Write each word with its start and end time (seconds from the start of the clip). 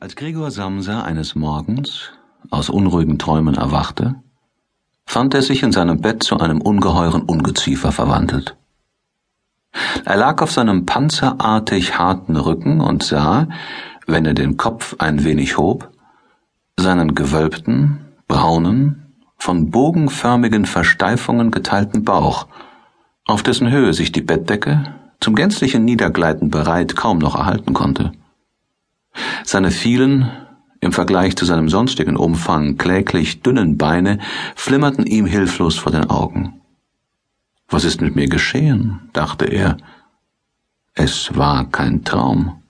Als 0.00 0.16
Gregor 0.16 0.50
Samsa 0.50 1.02
eines 1.02 1.36
Morgens 1.36 2.10
aus 2.50 2.68
unruhigen 2.68 3.16
Träumen 3.16 3.54
erwachte, 3.54 4.16
fand 5.06 5.34
er 5.34 5.42
sich 5.42 5.62
in 5.62 5.70
seinem 5.70 6.00
Bett 6.00 6.24
zu 6.24 6.38
einem 6.40 6.60
ungeheuren 6.60 7.22
Ungeziefer 7.22 7.92
verwandelt. 7.92 8.56
Er 10.04 10.16
lag 10.16 10.42
auf 10.42 10.50
seinem 10.50 10.84
panzerartig 10.84 11.96
harten 11.96 12.36
Rücken 12.36 12.80
und 12.80 13.04
sah, 13.04 13.46
wenn 14.08 14.26
er 14.26 14.34
den 14.34 14.56
Kopf 14.56 14.96
ein 14.98 15.22
wenig 15.22 15.58
hob, 15.58 15.90
seinen 16.76 17.14
gewölbten, 17.14 18.00
braunen, 18.26 19.14
von 19.38 19.70
bogenförmigen 19.70 20.66
Versteifungen 20.66 21.52
geteilten 21.52 22.02
Bauch, 22.02 22.48
auf 23.26 23.44
dessen 23.44 23.70
Höhe 23.70 23.94
sich 23.94 24.10
die 24.10 24.22
Bettdecke, 24.22 24.92
zum 25.20 25.36
gänzlichen 25.36 25.84
Niedergleiten 25.84 26.50
bereit, 26.50 26.96
kaum 26.96 27.18
noch 27.18 27.36
erhalten 27.36 27.74
konnte. 27.74 28.10
Seine 29.44 29.70
vielen, 29.70 30.30
im 30.80 30.92
Vergleich 30.92 31.36
zu 31.36 31.44
seinem 31.44 31.68
sonstigen 31.68 32.16
Umfang 32.16 32.76
kläglich 32.76 33.42
dünnen 33.42 33.78
Beine 33.78 34.18
flimmerten 34.54 35.06
ihm 35.06 35.26
hilflos 35.26 35.76
vor 35.76 35.92
den 35.92 36.10
Augen. 36.10 36.60
Was 37.68 37.84
ist 37.84 38.00
mit 38.00 38.14
mir 38.16 38.28
geschehen? 38.28 39.08
dachte 39.12 39.46
er. 39.46 39.78
Es 40.94 41.36
war 41.36 41.70
kein 41.70 42.04
Traum. 42.04 42.62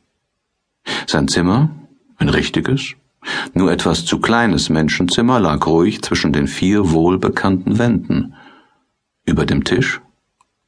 Sein 1.06 1.28
Zimmer, 1.28 1.70
ein 2.16 2.28
richtiges, 2.28 2.95
nur 3.52 3.72
etwas 3.72 4.05
zu 4.05 4.20
kleines 4.20 4.69
Menschenzimmer, 4.69 5.41
lag 5.41 5.66
ruhig 5.66 6.02
zwischen 6.02 6.33
den 6.33 6.47
vier 6.47 6.92
wohlbekannten 6.92 7.78
Wänden. 7.78 8.34
Über 9.24 9.47
dem 9.47 9.64
Tisch, 9.64 10.00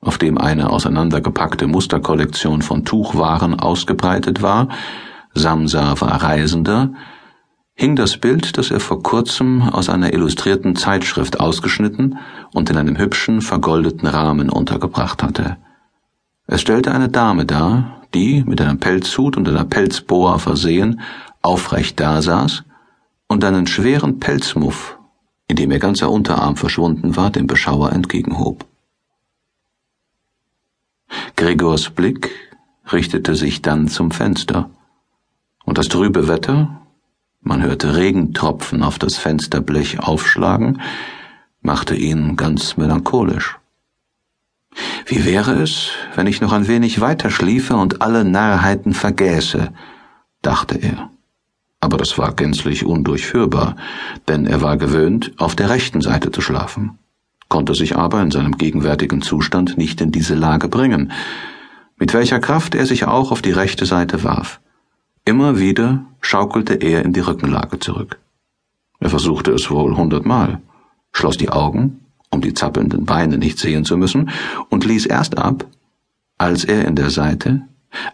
auf 0.01 0.18
dem 0.18 0.38
eine 0.38 0.70
auseinandergepackte 0.70 1.66
Musterkollektion 1.66 2.62
von 2.62 2.84
Tuchwaren 2.84 3.59
ausgebreitet 3.59 4.43
war, 4.43 4.68
Samsa 5.36 6.00
war 6.00 6.22
Reisender, 6.22 6.92
hing 7.74 7.95
das 7.95 8.16
Bild, 8.16 8.58
das 8.58 8.70
er 8.70 8.80
vor 8.80 9.02
kurzem 9.02 9.62
aus 9.62 9.88
einer 9.88 10.12
illustrierten 10.12 10.76
Zeitschrift 10.76 11.38
ausgeschnitten 11.38 12.18
und 12.52 12.70
in 12.70 12.76
einem 12.76 12.98
hübschen, 12.98 13.43
vergoldeten 13.43 14.09
Rahmen 14.09 14.51
untergebracht 14.51 15.23
hatte. 15.23 15.59
Es 16.46 16.62
stellte 16.62 16.93
eine 16.93 17.09
Dame 17.09 17.45
dar, 17.45 18.02
die, 18.15 18.45
mit 18.46 18.60
einem 18.60 18.78
Pelzhut 18.78 19.37
und 19.37 19.48
einer 19.48 19.65
Pelzboa 19.65 20.38
versehen, 20.38 21.01
aufrecht 21.43 22.00
dasaß 22.00 22.65
und 23.28 23.45
einen 23.45 23.66
schweren 23.66 24.21
Pelzmuff, 24.21 24.98
in 25.48 25.56
dem 25.56 25.71
ihr 25.71 25.78
ganzer 25.78 26.10
Unterarm 26.10 26.56
verschwunden 26.56 27.16
war, 27.16 27.30
dem 27.30 27.46
Beschauer 27.46 27.93
entgegenhob. 27.93 28.65
Gregors 31.37 31.90
Blick 31.90 32.30
richtete 32.90 33.34
sich 33.34 33.60
dann 33.60 33.88
zum 33.88 34.10
Fenster 34.10 34.71
und 35.77 35.80
das 35.80 35.88
trübe 35.88 36.27
Wetter, 36.27 36.80
man 37.43 37.63
hörte 37.63 37.96
Regentropfen 37.96 38.82
auf 38.82 38.99
das 38.99 39.19
Fensterblech 39.19 40.01
aufschlagen, 40.01 40.80
machte 41.60 41.95
ihn 41.95 42.37
ganz 42.37 42.79
melancholisch. 42.79 43.59
Wie 45.05 45.27
wäre 45.27 45.52
es, 45.52 45.91
wenn 46.15 46.27
ich 46.27 46.41
noch 46.41 46.52
ein 46.52 46.66
wenig 46.66 47.02
weiter 47.02 47.29
schliefe 47.29 47.77
und 47.77 48.01
alle 48.01 48.24
Narrheiten 48.24 48.95
vergäße, 48.95 49.71
dachte 50.41 50.77
er. 50.77 51.10
Aber 51.80 51.99
das 51.99 52.16
war 52.16 52.33
gänzlich 52.33 52.87
undurchführbar, 52.87 53.77
denn 54.29 54.46
er 54.46 54.63
war 54.63 54.79
gewöhnt, 54.79 55.33
auf 55.37 55.57
der 55.57 55.68
rechten 55.68 56.01
Seite 56.01 56.30
zu 56.30 56.40
schlafen, 56.40 56.99
konnte 57.51 57.74
sich 57.74 57.99
aber 57.99 58.23
in 58.23 58.30
seinem 58.30 58.57
gegenwärtigen 58.57 59.21
Zustand 59.21 59.77
nicht 59.77 60.01
in 60.01 60.11
diese 60.11 60.37
Lage 60.37 60.68
bringen, 60.68 61.13
mit 61.99 62.15
welcher 62.15 62.40
Kraft 62.40 62.74
er 62.74 62.87
sich 62.87 63.05
auch 63.05 63.30
auf 63.30 63.43
die 63.43 63.52
rechte 63.52 63.85
Seite 63.85 64.25
warf. 64.25 64.59
Immer 65.27 65.59
wieder 65.59 66.06
schaukelte 66.21 66.75
er 66.75 67.05
in 67.05 67.12
die 67.12 67.21
Rückenlage 67.21 67.81
zurück. 67.81 68.21
Er 69.00 69.10
versuchte 69.10 69.50
es 69.50 69.69
wohl 69.72 69.97
hundertmal, 69.97 70.62
schloss 71.12 71.37
die 71.37 71.50
Augen, 71.50 72.06
um 72.31 72.41
die 72.41 72.55
zappelnden 72.55 73.05
Beine 73.06 73.37
nicht 73.37 73.59
sehen 73.59 73.84
zu 73.84 73.97
müssen, 73.97 74.31
und 74.71 74.84
ließ 74.84 75.05
erst 75.06 75.37
ab, 75.37 75.67
als 76.39 76.65
er 76.65 76.84
in 76.84 76.95
der 76.95 77.11
Seite 77.11 77.62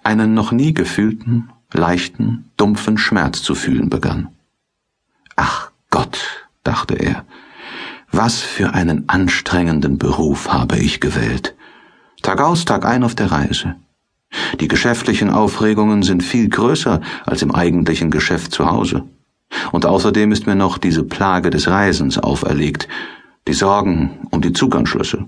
einen 0.03 0.32
noch 0.32 0.53
nie 0.53 0.72
gefühlten, 0.72 1.50
leichten, 1.70 2.50
dumpfen 2.56 2.97
Schmerz 2.97 3.42
zu 3.42 3.54
fühlen 3.54 3.91
begann. 3.91 4.28
Ach 5.36 5.70
Gott, 5.91 6.48
dachte 6.65 6.94
er, 6.94 7.26
was 8.10 8.41
für 8.41 8.72
einen 8.72 9.10
anstrengenden 9.10 9.98
Beruf 9.98 10.50
habe 10.50 10.78
ich 10.78 10.98
gewählt. 10.98 11.54
Tag 12.22 12.41
aus, 12.41 12.65
Tag 12.65 12.86
ein 12.86 13.04
auf 13.04 13.15
der 13.15 13.31
Reise. 13.31 13.76
Die 14.60 14.69
geschäftlichen 14.69 15.31
Aufregungen 15.31 16.03
sind 16.03 16.22
viel 16.22 16.48
größer 16.48 17.00
als 17.26 17.43
im 17.43 17.54
eigentlichen 17.54 18.10
Geschäft 18.10 18.53
zu 18.53 18.70
Hause. 18.70 19.04
Und 19.70 19.87
außerdem 19.87 20.32
ist 20.32 20.47
mir 20.47 20.54
noch 20.54 20.78
diese 20.78 21.03
Plage 21.03 21.50
des 21.50 21.69
Reisens 21.69 22.19
auferlegt, 22.19 22.88
die 23.47 23.53
Sorgen 23.53 24.26
um 24.31 24.41
die 24.41 24.53
Zuganschlüsse, 24.53 25.26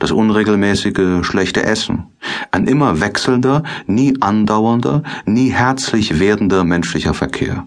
das 0.00 0.10
unregelmäßige, 0.10 1.24
schlechte 1.24 1.62
Essen, 1.62 2.06
ein 2.50 2.66
immer 2.66 3.00
wechselnder, 3.00 3.62
nie 3.86 4.16
andauernder, 4.20 5.02
nie 5.26 5.50
herzlich 5.50 6.18
werdender 6.18 6.64
menschlicher 6.64 7.14
Verkehr. 7.14 7.66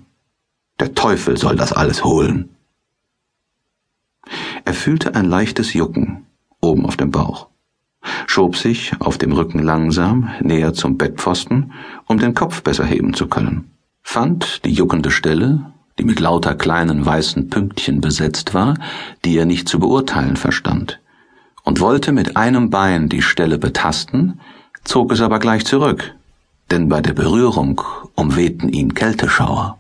Der 0.80 0.94
Teufel 0.94 1.38
soll 1.38 1.56
das 1.56 1.72
alles 1.72 2.04
holen. 2.04 2.50
Er 4.66 4.74
fühlte 4.74 5.16
ein 5.16 5.26
leichtes 5.26 5.74
Jucken 5.74 6.26
oben 6.60 6.86
auf 6.86 6.98
dem 6.98 7.12
Bauch 7.12 7.48
schob 8.36 8.58
sich 8.58 8.92
auf 9.00 9.18
dem 9.18 9.32
Rücken 9.32 9.60
langsam 9.60 10.30
näher 10.42 10.74
zum 10.74 10.98
Bettpfosten, 10.98 11.72
um 12.06 12.20
den 12.20 12.34
Kopf 12.34 12.64
besser 12.64 12.84
heben 12.84 13.14
zu 13.14 13.28
können, 13.28 13.72
fand 14.04 14.66
die 14.66 14.74
juckende 14.74 15.10
Stelle, 15.10 15.72
die 15.98 16.04
mit 16.04 16.20
lauter 16.20 16.54
kleinen 16.54 17.06
weißen 17.06 17.50
Pünktchen 17.50 18.02
besetzt 18.02 18.54
war, 18.54 18.74
die 19.24 19.38
er 19.38 19.46
nicht 19.46 19.70
zu 19.70 19.80
beurteilen 19.80 20.36
verstand, 20.36 21.00
und 21.64 21.80
wollte 21.80 22.12
mit 22.12 22.36
einem 22.36 22.70
Bein 22.70 23.08
die 23.08 23.22
Stelle 23.22 23.58
betasten, 23.58 24.42
zog 24.84 25.14
es 25.14 25.22
aber 25.22 25.40
gleich 25.40 25.64
zurück, 25.64 26.14
denn 26.72 26.90
bei 26.90 27.00
der 27.00 27.14
Berührung 27.14 27.82
umwehten 28.16 28.68
ihn 28.68 28.94
Kälteschauer. 28.94 29.78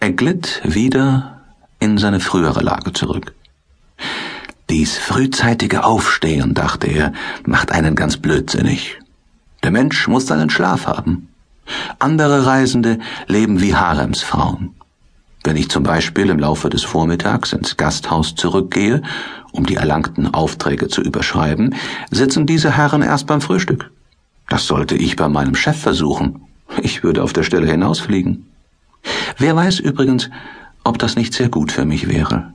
Er 0.00 0.12
glitt 0.12 0.60
wieder 0.64 1.40
in 1.80 1.96
seine 1.96 2.20
frühere 2.20 2.60
Lage 2.60 2.92
zurück. 2.92 3.32
Dies 4.72 4.96
frühzeitige 4.96 5.84
Aufstehen, 5.84 6.54
dachte 6.54 6.86
er, 6.86 7.12
macht 7.44 7.72
einen 7.72 7.94
ganz 7.94 8.16
blödsinnig. 8.16 8.98
Der 9.62 9.70
Mensch 9.70 10.08
muss 10.08 10.26
seinen 10.26 10.48
Schlaf 10.48 10.86
haben. 10.86 11.28
Andere 11.98 12.46
Reisende 12.46 12.98
leben 13.26 13.60
wie 13.60 13.74
Haremsfrauen. 13.74 14.70
Wenn 15.44 15.56
ich 15.56 15.68
zum 15.68 15.82
Beispiel 15.82 16.30
im 16.30 16.38
Laufe 16.38 16.70
des 16.70 16.84
Vormittags 16.84 17.52
ins 17.52 17.76
Gasthaus 17.76 18.34
zurückgehe, 18.34 19.02
um 19.52 19.66
die 19.66 19.74
erlangten 19.74 20.32
Aufträge 20.32 20.88
zu 20.88 21.02
überschreiben, 21.02 21.74
sitzen 22.10 22.46
diese 22.46 22.74
Herren 22.74 23.02
erst 23.02 23.26
beim 23.26 23.42
Frühstück. 23.42 23.90
Das 24.48 24.66
sollte 24.66 24.94
ich 24.96 25.16
bei 25.16 25.28
meinem 25.28 25.54
Chef 25.54 25.78
versuchen. 25.78 26.46
Ich 26.80 27.02
würde 27.02 27.22
auf 27.22 27.34
der 27.34 27.42
Stelle 27.42 27.70
hinausfliegen. 27.70 28.46
Wer 29.36 29.54
weiß 29.54 29.80
übrigens, 29.80 30.30
ob 30.82 30.98
das 30.98 31.14
nicht 31.14 31.34
sehr 31.34 31.50
gut 31.50 31.72
für 31.72 31.84
mich 31.84 32.08
wäre. 32.08 32.54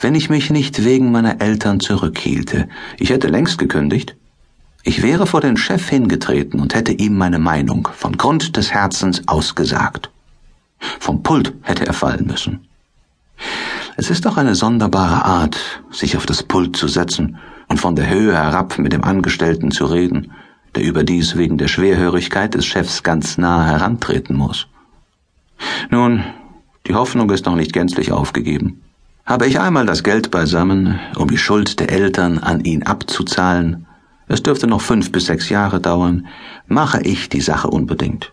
Wenn 0.00 0.14
ich 0.14 0.30
mich 0.30 0.50
nicht 0.50 0.84
wegen 0.84 1.12
meiner 1.12 1.40
Eltern 1.40 1.80
zurückhielte, 1.80 2.68
ich 2.98 3.10
hätte 3.10 3.28
längst 3.28 3.58
gekündigt. 3.58 4.16
Ich 4.82 5.02
wäre 5.02 5.26
vor 5.26 5.40
den 5.40 5.56
Chef 5.56 5.88
hingetreten 5.88 6.58
und 6.58 6.74
hätte 6.74 6.92
ihm 6.92 7.16
meine 7.16 7.38
Meinung 7.38 7.88
von 7.94 8.16
Grund 8.16 8.56
des 8.56 8.72
Herzens 8.72 9.28
ausgesagt. 9.28 10.10
Vom 10.98 11.22
Pult 11.22 11.52
hätte 11.62 11.86
er 11.86 11.92
fallen 11.92 12.26
müssen. 12.26 12.66
Es 13.96 14.08
ist 14.08 14.24
doch 14.24 14.38
eine 14.38 14.54
sonderbare 14.54 15.24
Art, 15.24 15.82
sich 15.90 16.16
auf 16.16 16.24
das 16.24 16.42
Pult 16.42 16.76
zu 16.76 16.88
setzen 16.88 17.36
und 17.68 17.78
von 17.78 17.96
der 17.96 18.08
Höhe 18.08 18.34
herab 18.34 18.78
mit 18.78 18.92
dem 18.92 19.04
Angestellten 19.04 19.70
zu 19.70 19.84
reden, 19.84 20.32
der 20.74 20.84
überdies 20.84 21.36
wegen 21.36 21.58
der 21.58 21.68
Schwerhörigkeit 21.68 22.54
des 22.54 22.64
Chefs 22.64 23.02
ganz 23.02 23.36
nah 23.36 23.66
herantreten 23.66 24.36
muss. 24.36 24.68
Nun, 25.90 26.24
die 26.86 26.94
Hoffnung 26.94 27.28
ist 27.30 27.44
noch 27.44 27.56
nicht 27.56 27.72
gänzlich 27.72 28.12
aufgegeben. 28.12 28.80
Habe 29.30 29.46
ich 29.46 29.60
einmal 29.60 29.86
das 29.86 30.02
Geld 30.02 30.32
beisammen, 30.32 30.98
um 31.14 31.30
die 31.30 31.38
Schuld 31.38 31.78
der 31.78 31.92
Eltern 31.92 32.38
an 32.38 32.64
ihn 32.64 32.82
abzuzahlen, 32.82 33.86
es 34.26 34.42
dürfte 34.42 34.66
noch 34.66 34.80
fünf 34.80 35.12
bis 35.12 35.26
sechs 35.26 35.50
Jahre 35.50 35.80
dauern, 35.80 36.26
mache 36.66 37.00
ich 37.02 37.28
die 37.28 37.40
Sache 37.40 37.68
unbedingt. 37.68 38.32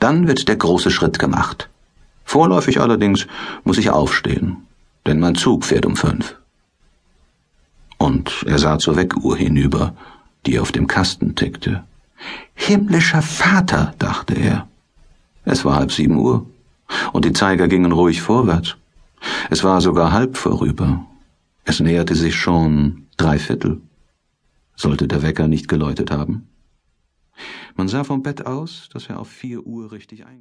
Dann 0.00 0.26
wird 0.26 0.48
der 0.48 0.56
große 0.56 0.90
Schritt 0.90 1.18
gemacht. 1.18 1.68
Vorläufig 2.24 2.80
allerdings 2.80 3.26
muss 3.64 3.76
ich 3.76 3.90
aufstehen, 3.90 4.56
denn 5.04 5.20
mein 5.20 5.34
Zug 5.34 5.66
fährt 5.66 5.84
um 5.84 5.96
fünf. 5.96 6.34
Und 7.98 8.42
er 8.46 8.58
sah 8.58 8.78
zur 8.78 8.96
Weckuhr 8.96 9.36
hinüber, 9.36 9.92
die 10.46 10.58
auf 10.58 10.72
dem 10.72 10.86
Kasten 10.86 11.34
tickte. 11.34 11.84
Himmlischer 12.54 13.20
Vater, 13.20 13.92
dachte 13.98 14.32
er. 14.32 14.66
Es 15.44 15.66
war 15.66 15.76
halb 15.76 15.92
sieben 15.92 16.16
Uhr, 16.16 16.46
und 17.12 17.26
die 17.26 17.34
Zeiger 17.34 17.68
gingen 17.68 17.92
ruhig 17.92 18.22
vorwärts. 18.22 18.77
Es 19.50 19.64
war 19.64 19.80
sogar 19.80 20.12
halb 20.12 20.36
vorüber. 20.36 21.06
Es 21.64 21.80
näherte 21.80 22.14
sich 22.14 22.36
schon 22.36 23.06
drei 23.16 23.38
Viertel. 23.38 23.80
Sollte 24.76 25.08
der 25.08 25.22
Wecker 25.22 25.48
nicht 25.48 25.68
geläutet 25.68 26.10
haben? 26.10 26.48
Man 27.76 27.88
sah 27.88 28.04
vom 28.04 28.22
Bett 28.22 28.46
aus, 28.46 28.88
dass 28.92 29.08
er 29.08 29.20
auf 29.20 29.28
vier 29.28 29.64
Uhr 29.66 29.92
richtig 29.92 30.26
ein 30.26 30.36